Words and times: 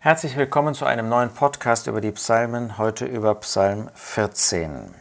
Herzlich 0.00 0.36
willkommen 0.36 0.74
zu 0.74 0.84
einem 0.84 1.08
neuen 1.08 1.34
Podcast 1.34 1.88
über 1.88 2.00
die 2.00 2.12
Psalmen, 2.12 2.78
heute 2.78 3.04
über 3.04 3.34
Psalm 3.34 3.90
14. 3.94 4.94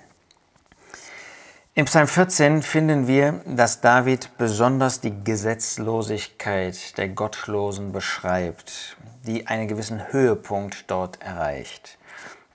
Im 1.75 1.85
Psalm 1.85 2.07
14 2.07 2.63
finden 2.63 3.05
wir, 3.05 3.41
dass 3.45 3.79
David 3.79 4.35
besonders 4.39 4.99
die 4.99 5.23
Gesetzlosigkeit 5.23 6.97
der 6.97 7.09
Gottlosen 7.09 7.91
beschreibt, 7.91 8.97
die 9.27 9.45
einen 9.45 9.67
gewissen 9.67 10.11
Höhepunkt 10.11 10.89
dort 10.89 11.21
erreicht. 11.21 11.99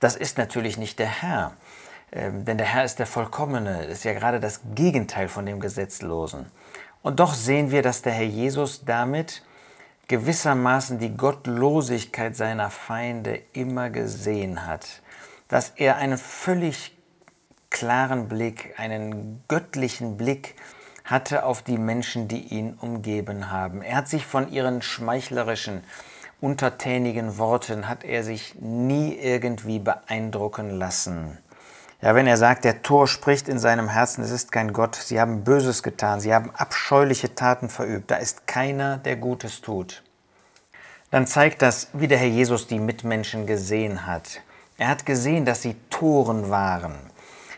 Das 0.01 0.17
ist 0.17 0.37
natürlich 0.37 0.77
nicht 0.77 0.99
der 0.99 1.23
Herr, 1.23 1.53
ähm, 2.11 2.45
denn 2.45 2.59
der 2.59 2.67
Herr 2.67 2.85
ist 2.85 2.99
der 2.99 3.07
Vollkommene, 3.07 3.85
ist 3.85 4.03
ja 4.03 4.15
gerade 4.15 4.41
das 4.41 4.63
Gegenteil 4.75 5.29
von 5.29 5.47
dem 5.47 5.61
Gesetzlosen. 5.61 6.47
Und 7.03 7.21
doch 7.21 7.35
sehen 7.35 7.71
wir, 7.71 7.83
dass 7.83 8.03
der 8.03 8.15
Herr 8.15 8.27
Jesus 8.27 8.85
damit 8.85 9.43
gewissermaßen 10.09 10.99
die 10.99 11.17
Gottlosigkeit 11.17 12.37
seiner 12.37 12.71
Feinde 12.71 13.41
immer 13.53 13.91
gesehen 13.91 14.67
hat, 14.67 15.03
dass 15.49 15.71
er 15.77 15.97
einen 15.97 16.19
völlig 16.19 16.97
klaren 17.71 18.29
Blick, 18.29 18.75
einen 18.79 19.43
göttlichen 19.49 20.17
Blick 20.17 20.55
hatte 21.05 21.45
auf 21.45 21.63
die 21.63 21.79
Menschen, 21.79 22.29
die 22.29 22.41
ihn 22.41 22.75
umgeben 22.75 23.51
haben. 23.51 23.83
Er 23.83 23.97
hat 23.97 24.09
sich 24.09 24.25
von 24.27 24.51
ihren 24.51 24.83
schmeichlerischen, 24.83 25.83
untertänigen 26.41 27.39
Worten, 27.39 27.89
hat 27.89 28.05
er 28.05 28.25
sich 28.25 28.57
nie 28.61 29.15
irgendwie 29.15 29.79
beeindrucken 29.79 30.71
lassen. 30.71 31.39
Ja, 32.03 32.15
wenn 32.15 32.27
er 32.27 32.37
sagt, 32.37 32.65
der 32.65 32.83
Tor 32.83 33.07
spricht 33.07 33.49
in 33.49 33.59
seinem 33.59 33.89
Herzen, 33.89 34.23
es 34.23 34.31
ist 34.31 34.53
kein 34.53 34.73
Gott, 34.73 34.97
sie 34.97 35.21
haben 35.21 35.45
Böses 35.45 35.83
getan, 35.83 36.21
sie 36.21 36.35
haben 36.35 36.51
abscheuliche 36.51 37.35
Taten 37.35 37.69
verübt, 37.69 38.11
da 38.11 38.17
ist 38.17 38.47
keiner, 38.47 38.99
der 38.99 39.17
Gutes 39.17 39.63
tut 39.63 40.03
dann 41.13 41.27
zeigt 41.27 41.61
das, 41.61 41.89
wie 41.93 42.09
der 42.09 42.17
Herr 42.17 42.27
Jesus 42.27 42.67
die 42.67 42.79
Mitmenschen 42.79 43.47
gesehen 43.47 44.07
hat. 44.07 44.41
Er 44.79 44.89
hat 44.89 45.05
gesehen, 45.05 45.45
dass 45.45 45.61
sie 45.61 45.77
Toren 45.91 46.49
waren, 46.49 46.95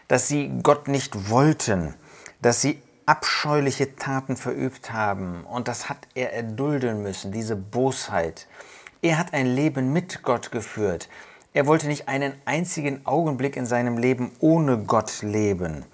dass 0.08 0.26
sie 0.26 0.50
Gott 0.64 0.88
nicht 0.88 1.30
wollten, 1.30 1.94
dass 2.42 2.60
sie 2.60 2.82
abscheuliche 3.06 3.94
Taten 3.94 4.36
verübt 4.36 4.92
haben. 4.92 5.44
Und 5.44 5.68
das 5.68 5.88
hat 5.88 5.98
er 6.16 6.32
erdulden 6.32 7.04
müssen, 7.04 7.30
diese 7.30 7.54
Bosheit. 7.54 8.48
Er 9.02 9.18
hat 9.18 9.32
ein 9.32 9.46
Leben 9.46 9.92
mit 9.92 10.24
Gott 10.24 10.50
geführt. 10.50 11.08
Er 11.54 11.68
wollte 11.68 11.86
nicht 11.86 12.08
einen 12.08 12.32
einzigen 12.46 13.06
Augenblick 13.06 13.56
in 13.56 13.64
seinem 13.64 13.96
Leben 13.96 14.32
ohne 14.40 14.76
Gott 14.76 15.22
leben. 15.22 15.84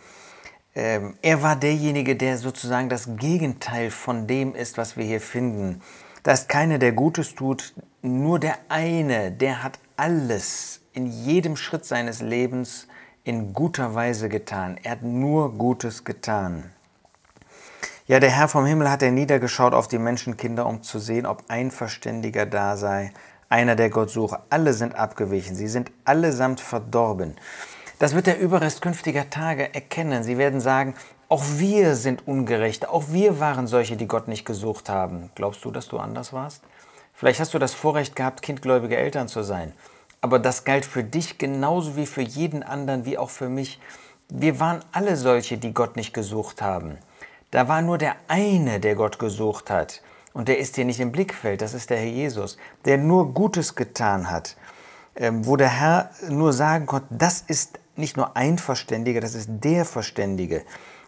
Ähm, 0.74 1.18
er 1.20 1.42
war 1.42 1.54
derjenige, 1.54 2.16
der 2.16 2.38
sozusagen 2.38 2.88
das 2.88 3.16
Gegenteil 3.18 3.90
von 3.90 4.26
dem 4.26 4.54
ist, 4.54 4.78
was 4.78 4.96
wir 4.96 5.04
hier 5.04 5.20
finden. 5.20 5.82
Da 6.22 6.32
ist 6.32 6.48
keiner, 6.48 6.78
der 6.78 6.92
Gutes 6.92 7.34
tut, 7.34 7.74
nur 8.00 8.38
der 8.38 8.56
eine, 8.70 9.32
der 9.32 9.62
hat 9.62 9.78
alles 9.98 10.80
in 10.94 11.06
jedem 11.06 11.56
Schritt 11.56 11.84
seines 11.84 12.22
Lebens 12.22 12.88
in 13.24 13.52
guter 13.52 13.94
Weise 13.94 14.30
getan. 14.30 14.78
Er 14.82 14.92
hat 14.92 15.02
nur 15.02 15.52
Gutes 15.58 16.04
getan. 16.04 16.70
Ja, 18.06 18.18
der 18.18 18.30
Herr 18.30 18.48
vom 18.48 18.64
Himmel 18.64 18.90
hat 18.90 19.02
er 19.02 19.10
niedergeschaut 19.10 19.74
auf 19.74 19.88
die 19.88 19.98
Menschenkinder, 19.98 20.64
um 20.66 20.82
zu 20.82 20.98
sehen, 20.98 21.26
ob 21.26 21.44
ein 21.48 21.70
Verständiger 21.70 22.46
da 22.46 22.78
sei, 22.78 23.12
einer, 23.50 23.76
der 23.76 23.90
Gott 23.90 24.10
suche. 24.10 24.40
Alle 24.48 24.72
sind 24.72 24.94
abgewichen, 24.94 25.54
sie 25.54 25.68
sind 25.68 25.90
allesamt 26.04 26.60
verdorben. 26.60 27.36
Das 27.98 28.14
wird 28.14 28.26
der 28.26 28.40
Überrest 28.40 28.80
künftiger 28.80 29.28
Tage 29.28 29.74
erkennen. 29.74 30.22
Sie 30.22 30.38
werden 30.38 30.60
sagen, 30.62 30.94
auch 31.28 31.44
wir 31.58 31.96
sind 31.96 32.26
ungerecht. 32.26 32.88
Auch 32.88 33.04
wir 33.08 33.38
waren 33.38 33.66
solche, 33.66 33.96
die 33.96 34.08
Gott 34.08 34.26
nicht 34.26 34.46
gesucht 34.46 34.88
haben. 34.88 35.30
Glaubst 35.34 35.64
du, 35.64 35.70
dass 35.70 35.88
du 35.88 35.98
anders 35.98 36.32
warst? 36.32 36.62
Vielleicht 37.12 37.40
hast 37.40 37.52
du 37.52 37.58
das 37.58 37.74
Vorrecht 37.74 38.16
gehabt, 38.16 38.40
kindgläubige 38.40 38.96
Eltern 38.96 39.28
zu 39.28 39.42
sein. 39.42 39.74
Aber 40.22 40.38
das 40.38 40.64
galt 40.64 40.86
für 40.86 41.04
dich 41.04 41.36
genauso 41.36 41.96
wie 41.96 42.06
für 42.06 42.22
jeden 42.22 42.62
anderen, 42.62 43.04
wie 43.04 43.18
auch 43.18 43.30
für 43.30 43.50
mich. 43.50 43.78
Wir 44.30 44.58
waren 44.60 44.82
alle 44.92 45.16
solche, 45.16 45.58
die 45.58 45.74
Gott 45.74 45.96
nicht 45.96 46.14
gesucht 46.14 46.62
haben. 46.62 46.96
Da 47.50 47.68
war 47.68 47.82
nur 47.82 47.98
der 47.98 48.16
eine, 48.28 48.80
der 48.80 48.94
Gott 48.94 49.18
gesucht 49.18 49.70
hat. 49.70 50.00
Und 50.32 50.48
der 50.48 50.58
ist 50.58 50.76
hier 50.76 50.84
nicht 50.84 51.00
im 51.00 51.12
Blickfeld, 51.12 51.60
das 51.60 51.74
ist 51.74 51.90
der 51.90 51.98
Herr 51.98 52.06
Jesus, 52.06 52.56
der 52.84 52.98
nur 52.98 53.34
Gutes 53.34 53.74
getan 53.74 54.30
hat. 54.30 54.56
Ähm, 55.16 55.44
wo 55.46 55.56
der 55.56 55.68
Herr 55.68 56.10
nur 56.28 56.52
sagen 56.52 56.86
konnte, 56.86 57.08
das 57.10 57.42
ist 57.46 57.80
nicht 57.96 58.16
nur 58.16 58.36
ein 58.36 58.58
Verständiger, 58.58 59.20
das 59.20 59.34
ist 59.34 59.48
der 59.48 59.84
Verständige. 59.84 60.62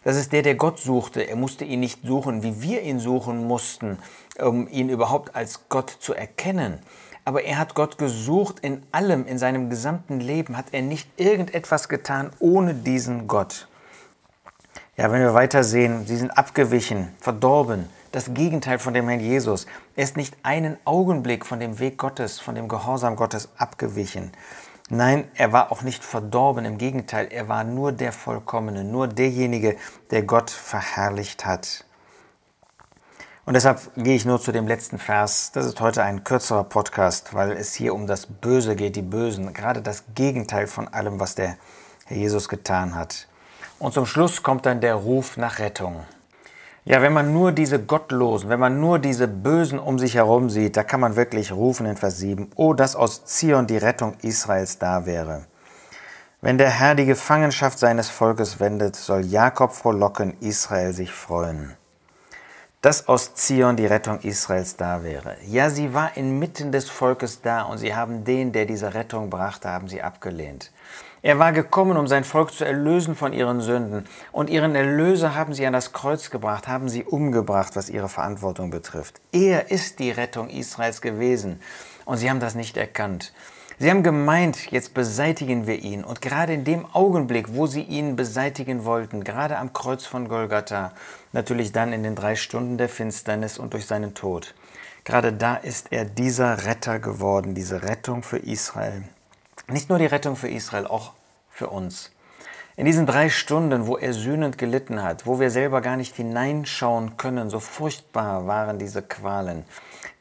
Das 0.04 0.16
ist 0.16 0.32
der, 0.32 0.42
der 0.42 0.56
Gott 0.56 0.80
suchte. 0.80 1.22
Er 1.22 1.36
musste 1.36 1.64
ihn 1.64 1.80
nicht 1.80 2.00
suchen, 2.04 2.42
wie 2.42 2.60
wir 2.60 2.82
ihn 2.82 2.98
suchen 2.98 3.46
mussten, 3.46 3.98
um 4.40 4.66
ihn 4.68 4.88
überhaupt 4.88 5.36
als 5.36 5.68
Gott 5.68 5.90
zu 5.90 6.12
erkennen. 6.14 6.80
Aber 7.24 7.44
er 7.44 7.58
hat 7.58 7.74
Gott 7.74 7.98
gesucht 7.98 8.58
in 8.60 8.82
allem, 8.90 9.26
in 9.26 9.38
seinem 9.38 9.70
gesamten 9.70 10.18
Leben 10.18 10.56
hat 10.56 10.66
er 10.72 10.82
nicht 10.82 11.08
irgendetwas 11.16 11.88
getan 11.88 12.32
ohne 12.40 12.74
diesen 12.74 13.28
Gott. 13.28 13.68
Ja, 14.96 15.10
wenn 15.12 15.20
wir 15.20 15.32
weitersehen, 15.32 16.04
sie 16.06 16.16
sind 16.16 16.36
abgewichen, 16.36 17.14
verdorben, 17.20 17.88
das 18.12 18.34
Gegenteil 18.34 18.78
von 18.78 18.94
dem 18.94 19.08
Herrn 19.08 19.20
Jesus. 19.20 19.66
Er 19.96 20.04
ist 20.04 20.16
nicht 20.16 20.36
einen 20.42 20.76
Augenblick 20.84 21.44
von 21.44 21.60
dem 21.60 21.78
Weg 21.78 21.98
Gottes, 21.98 22.38
von 22.38 22.54
dem 22.54 22.68
Gehorsam 22.68 23.16
Gottes 23.16 23.48
abgewichen. 23.56 24.32
Nein, 24.88 25.28
er 25.34 25.52
war 25.52 25.72
auch 25.72 25.82
nicht 25.82 26.04
verdorben, 26.04 26.64
im 26.64 26.76
Gegenteil, 26.76 27.28
er 27.30 27.48
war 27.48 27.64
nur 27.64 27.92
der 27.92 28.12
Vollkommene, 28.12 28.84
nur 28.84 29.08
derjenige, 29.08 29.76
der 30.10 30.22
Gott 30.22 30.50
verherrlicht 30.50 31.46
hat. 31.46 31.84
Und 33.44 33.54
deshalb 33.54 33.80
gehe 33.96 34.14
ich 34.14 34.24
nur 34.24 34.40
zu 34.40 34.52
dem 34.52 34.68
letzten 34.68 34.98
Vers. 34.98 35.50
Das 35.52 35.66
ist 35.66 35.80
heute 35.80 36.04
ein 36.04 36.22
kürzerer 36.22 36.62
Podcast, 36.62 37.34
weil 37.34 37.52
es 37.52 37.74
hier 37.74 37.94
um 37.94 38.06
das 38.06 38.26
Böse 38.26 38.76
geht, 38.76 38.94
die 38.94 39.02
Bösen, 39.02 39.52
gerade 39.52 39.82
das 39.82 40.04
Gegenteil 40.14 40.66
von 40.68 40.86
allem, 40.86 41.18
was 41.18 41.34
der 41.34 41.56
Herr 42.04 42.16
Jesus 42.16 42.48
getan 42.48 42.94
hat. 42.94 43.26
Und 43.80 43.94
zum 43.94 44.06
Schluss 44.06 44.42
kommt 44.44 44.66
dann 44.66 44.80
der 44.80 44.94
Ruf 44.94 45.36
nach 45.36 45.58
Rettung. 45.58 46.04
Ja, 46.84 47.00
wenn 47.00 47.12
man 47.12 47.32
nur 47.32 47.52
diese 47.52 47.80
Gottlosen, 47.80 48.50
wenn 48.50 48.58
man 48.58 48.80
nur 48.80 48.98
diese 48.98 49.28
Bösen 49.28 49.78
um 49.78 50.00
sich 50.00 50.16
herum 50.16 50.50
sieht, 50.50 50.76
da 50.76 50.82
kann 50.82 50.98
man 50.98 51.14
wirklich 51.14 51.52
rufen 51.52 51.86
in 51.86 51.96
Vers 51.96 52.18
7, 52.18 52.50
oh, 52.56 52.74
dass 52.74 52.96
aus 52.96 53.24
Zion 53.24 53.68
die 53.68 53.76
Rettung 53.76 54.14
Israels 54.22 54.78
da 54.78 55.06
wäre. 55.06 55.46
Wenn 56.40 56.58
der 56.58 56.70
Herr 56.70 56.96
die 56.96 57.06
Gefangenschaft 57.06 57.78
seines 57.78 58.10
Volkes 58.10 58.58
wendet, 58.58 58.96
soll 58.96 59.24
Jakob 59.24 59.70
frohlocken, 59.70 60.34
Israel 60.40 60.92
sich 60.92 61.12
freuen. 61.12 61.76
Dass 62.82 63.06
aus 63.06 63.36
Zion 63.36 63.76
die 63.76 63.86
Rettung 63.86 64.18
Israels 64.22 64.74
da 64.74 65.04
wäre. 65.04 65.36
Ja, 65.46 65.70
sie 65.70 65.94
war 65.94 66.16
inmitten 66.16 66.72
des 66.72 66.90
Volkes 66.90 67.40
da 67.40 67.62
und 67.62 67.78
sie 67.78 67.94
haben 67.94 68.24
den, 68.24 68.50
der 68.50 68.66
diese 68.66 68.92
Rettung 68.92 69.30
brachte, 69.30 69.68
haben 69.68 69.86
sie 69.86 70.02
abgelehnt. 70.02 70.72
Er 71.22 71.38
war 71.38 71.52
gekommen, 71.52 71.96
um 71.96 72.08
sein 72.08 72.24
Volk 72.24 72.52
zu 72.52 72.64
erlösen 72.64 73.14
von 73.14 73.32
ihren 73.32 73.60
Sünden. 73.60 74.08
Und 74.32 74.50
ihren 74.50 74.74
Erlöser 74.74 75.36
haben 75.36 75.54
sie 75.54 75.64
an 75.64 75.74
das 75.74 75.92
Kreuz 75.92 76.30
gebracht, 76.30 76.66
haben 76.66 76.88
sie 76.88 77.04
umgebracht, 77.04 77.76
was 77.76 77.88
ihre 77.88 78.08
Verantwortung 78.08 78.70
betrifft. 78.70 79.20
Er 79.30 79.70
ist 79.70 80.00
die 80.00 80.10
Rettung 80.10 80.48
Israels 80.48 81.00
gewesen. 81.00 81.60
Und 82.04 82.16
sie 82.16 82.28
haben 82.28 82.40
das 82.40 82.56
nicht 82.56 82.76
erkannt. 82.76 83.32
Sie 83.82 83.90
haben 83.90 84.04
gemeint, 84.04 84.70
jetzt 84.70 84.94
beseitigen 84.94 85.66
wir 85.66 85.80
ihn. 85.82 86.04
Und 86.04 86.22
gerade 86.22 86.54
in 86.54 86.62
dem 86.62 86.86
Augenblick, 86.94 87.56
wo 87.56 87.66
sie 87.66 87.82
ihn 87.82 88.14
beseitigen 88.14 88.84
wollten, 88.84 89.24
gerade 89.24 89.58
am 89.58 89.72
Kreuz 89.72 90.06
von 90.06 90.28
Golgatha, 90.28 90.92
natürlich 91.32 91.72
dann 91.72 91.92
in 91.92 92.04
den 92.04 92.14
drei 92.14 92.36
Stunden 92.36 92.78
der 92.78 92.88
Finsternis 92.88 93.58
und 93.58 93.72
durch 93.72 93.86
seinen 93.86 94.14
Tod, 94.14 94.54
gerade 95.02 95.32
da 95.32 95.56
ist 95.56 95.88
er 95.90 96.04
dieser 96.04 96.64
Retter 96.64 97.00
geworden, 97.00 97.56
diese 97.56 97.82
Rettung 97.82 98.22
für 98.22 98.38
Israel. 98.38 99.02
Nicht 99.66 99.88
nur 99.88 99.98
die 99.98 100.06
Rettung 100.06 100.36
für 100.36 100.48
Israel, 100.48 100.86
auch 100.86 101.14
für 101.50 101.66
uns. 101.66 102.12
In 102.76 102.86
diesen 102.86 103.04
drei 103.04 103.30
Stunden, 103.30 103.88
wo 103.88 103.96
er 103.96 104.12
sühnend 104.12 104.58
gelitten 104.58 105.02
hat, 105.02 105.26
wo 105.26 105.40
wir 105.40 105.50
selber 105.50 105.80
gar 105.80 105.96
nicht 105.96 106.14
hineinschauen 106.14 107.16
können, 107.16 107.50
so 107.50 107.58
furchtbar 107.58 108.46
waren 108.46 108.78
diese 108.78 109.02
Qualen, 109.02 109.64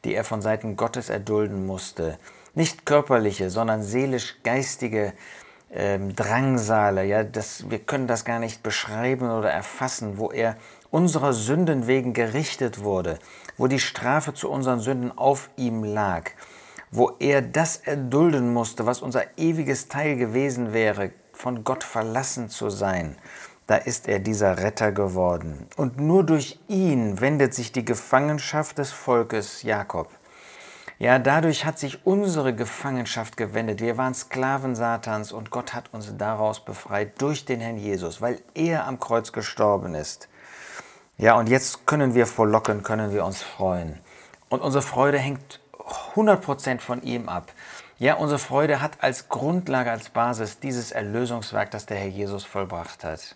die 0.04 0.16
er 0.16 0.24
von 0.24 0.42
Seiten 0.42 0.74
Gottes 0.74 1.10
erdulden 1.10 1.64
musste. 1.64 2.18
Nicht 2.54 2.86
körperliche, 2.86 3.50
sondern 3.50 3.82
seelisch-geistige 3.82 5.12
ähm, 5.72 6.14
Drangsale. 6.14 7.04
Ja, 7.04 7.24
das, 7.24 7.70
wir 7.70 7.78
können 7.78 8.06
das 8.06 8.24
gar 8.24 8.38
nicht 8.38 8.62
beschreiben 8.62 9.30
oder 9.30 9.50
erfassen, 9.50 10.18
wo 10.18 10.30
er 10.30 10.56
unserer 10.90 11.32
Sünden 11.32 11.86
wegen 11.86 12.12
gerichtet 12.12 12.82
wurde, 12.82 13.18
wo 13.56 13.66
die 13.66 13.80
Strafe 13.80 14.34
zu 14.34 14.50
unseren 14.50 14.80
Sünden 14.80 15.16
auf 15.16 15.48
ihm 15.56 15.84
lag 15.84 16.30
wo 16.92 17.12
er 17.18 17.40
das 17.40 17.78
erdulden 17.78 18.52
musste, 18.52 18.86
was 18.86 19.00
unser 19.00 19.24
ewiges 19.38 19.88
Teil 19.88 20.16
gewesen 20.16 20.74
wäre, 20.74 21.10
von 21.32 21.64
Gott 21.64 21.82
verlassen 21.82 22.50
zu 22.50 22.68
sein, 22.68 23.16
da 23.66 23.76
ist 23.76 24.06
er 24.06 24.18
dieser 24.18 24.58
Retter 24.58 24.92
geworden. 24.92 25.66
Und 25.76 25.98
nur 25.98 26.24
durch 26.24 26.60
ihn 26.68 27.20
wendet 27.20 27.54
sich 27.54 27.72
die 27.72 27.84
Gefangenschaft 27.84 28.78
des 28.78 28.92
Volkes 28.92 29.62
Jakob. 29.62 30.08
Ja, 31.02 31.18
dadurch 31.18 31.64
hat 31.64 31.80
sich 31.80 32.06
unsere 32.06 32.54
Gefangenschaft 32.54 33.36
gewendet. 33.36 33.80
Wir 33.80 33.98
waren 33.98 34.14
Sklaven 34.14 34.76
Satans 34.76 35.32
und 35.32 35.50
Gott 35.50 35.74
hat 35.74 35.92
uns 35.92 36.16
daraus 36.16 36.64
befreit 36.64 37.20
durch 37.20 37.44
den 37.44 37.60
Herrn 37.60 37.76
Jesus, 37.76 38.20
weil 38.20 38.40
er 38.54 38.86
am 38.86 39.00
Kreuz 39.00 39.32
gestorben 39.32 39.96
ist. 39.96 40.28
Ja, 41.18 41.34
und 41.34 41.48
jetzt 41.48 41.86
können 41.86 42.14
wir 42.14 42.28
frohlocken, 42.28 42.84
können 42.84 43.12
wir 43.12 43.24
uns 43.24 43.42
freuen. 43.42 43.98
Und 44.48 44.60
unsere 44.60 44.82
Freude 44.82 45.18
hängt 45.18 45.58
100% 46.14 46.78
von 46.78 47.02
ihm 47.02 47.28
ab. 47.28 47.50
Ja, 47.98 48.14
unsere 48.14 48.38
Freude 48.38 48.80
hat 48.80 49.02
als 49.02 49.28
Grundlage, 49.28 49.90
als 49.90 50.08
Basis 50.08 50.60
dieses 50.60 50.92
Erlösungswerk, 50.92 51.72
das 51.72 51.84
der 51.84 51.96
Herr 51.96 52.06
Jesus 52.06 52.44
vollbracht 52.44 53.02
hat. 53.02 53.34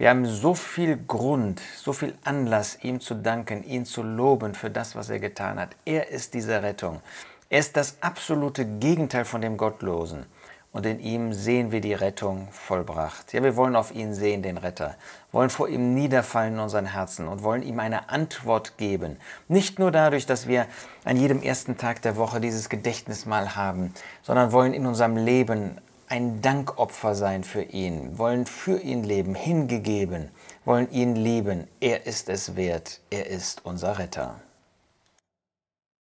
Wir 0.00 0.08
haben 0.08 0.24
so 0.24 0.54
viel 0.54 0.96
Grund, 0.96 1.60
so 1.76 1.92
viel 1.92 2.14
Anlass, 2.24 2.78
ihm 2.80 3.00
zu 3.00 3.14
danken, 3.14 3.62
ihn 3.62 3.84
zu 3.84 4.02
loben 4.02 4.54
für 4.54 4.70
das, 4.70 4.96
was 4.96 5.10
er 5.10 5.18
getan 5.18 5.60
hat. 5.60 5.76
Er 5.84 6.08
ist 6.08 6.32
diese 6.32 6.62
Rettung. 6.62 7.02
Er 7.50 7.58
ist 7.58 7.76
das 7.76 7.98
absolute 8.00 8.64
Gegenteil 8.64 9.26
von 9.26 9.42
dem 9.42 9.58
Gottlosen. 9.58 10.24
Und 10.72 10.86
in 10.86 11.00
ihm 11.00 11.34
sehen 11.34 11.70
wir 11.70 11.82
die 11.82 11.92
Rettung 11.92 12.48
vollbracht. 12.50 13.34
Ja, 13.34 13.42
wir 13.42 13.56
wollen 13.56 13.76
auf 13.76 13.94
ihn 13.94 14.14
sehen, 14.14 14.42
den 14.42 14.56
Retter, 14.56 14.94
wollen 15.32 15.50
vor 15.50 15.68
ihm 15.68 15.92
niederfallen 15.92 16.54
in 16.54 16.60
unseren 16.60 16.86
Herzen 16.86 17.28
und 17.28 17.42
wollen 17.42 17.62
ihm 17.62 17.78
eine 17.78 18.08
Antwort 18.08 18.78
geben. 18.78 19.18
Nicht 19.48 19.78
nur 19.78 19.90
dadurch, 19.90 20.24
dass 20.24 20.48
wir 20.48 20.64
an 21.04 21.18
jedem 21.18 21.42
ersten 21.42 21.76
Tag 21.76 22.00
der 22.00 22.16
Woche 22.16 22.40
dieses 22.40 22.70
Gedächtnismal 22.70 23.54
haben, 23.54 23.92
sondern 24.22 24.50
wollen 24.50 24.72
in 24.72 24.86
unserem 24.86 25.18
Leben 25.18 25.76
ein 26.10 26.42
Dankopfer 26.42 27.14
sein 27.14 27.44
für 27.44 27.62
ihn, 27.62 28.18
wollen 28.18 28.44
für 28.44 28.80
ihn 28.80 29.04
leben, 29.04 29.36
hingegeben, 29.36 30.30
wollen 30.64 30.90
ihn 30.90 31.14
lieben. 31.14 31.68
Er 31.78 32.06
ist 32.06 32.28
es 32.28 32.56
wert, 32.56 33.00
er 33.10 33.28
ist 33.28 33.64
unser 33.64 33.98
Retter. 33.98 34.40